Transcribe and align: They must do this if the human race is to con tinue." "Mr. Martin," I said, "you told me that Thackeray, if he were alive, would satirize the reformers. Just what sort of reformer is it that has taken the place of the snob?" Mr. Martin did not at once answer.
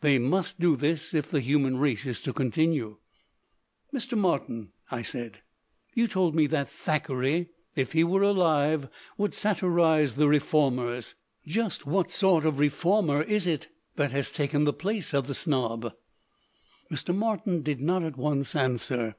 They 0.00 0.16
must 0.16 0.60
do 0.60 0.76
this 0.76 1.12
if 1.12 1.28
the 1.28 1.40
human 1.40 1.76
race 1.76 2.06
is 2.06 2.20
to 2.20 2.32
con 2.32 2.52
tinue." 2.52 2.98
"Mr. 3.92 4.16
Martin," 4.16 4.68
I 4.92 5.02
said, 5.02 5.40
"you 5.92 6.06
told 6.06 6.36
me 6.36 6.46
that 6.46 6.68
Thackeray, 6.68 7.48
if 7.74 7.90
he 7.90 8.04
were 8.04 8.22
alive, 8.22 8.86
would 9.18 9.34
satirize 9.34 10.14
the 10.14 10.28
reformers. 10.28 11.16
Just 11.44 11.84
what 11.84 12.12
sort 12.12 12.44
of 12.46 12.60
reformer 12.60 13.22
is 13.22 13.44
it 13.48 13.70
that 13.96 14.12
has 14.12 14.30
taken 14.30 14.62
the 14.62 14.72
place 14.72 15.12
of 15.12 15.26
the 15.26 15.34
snob?" 15.34 15.92
Mr. 16.88 17.12
Martin 17.12 17.62
did 17.62 17.80
not 17.80 18.04
at 18.04 18.16
once 18.16 18.54
answer. 18.54 19.16